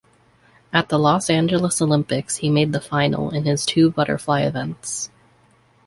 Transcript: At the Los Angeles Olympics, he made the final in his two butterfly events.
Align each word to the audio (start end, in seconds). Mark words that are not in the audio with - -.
At 0.73 0.89
the 0.89 0.97
Los 0.97 1.29
Angeles 1.29 1.79
Olympics, 1.79 2.37
he 2.37 2.49
made 2.49 2.73
the 2.73 2.81
final 2.81 3.29
in 3.29 3.45
his 3.45 3.67
two 3.67 3.91
butterfly 3.91 4.41
events. 4.41 5.11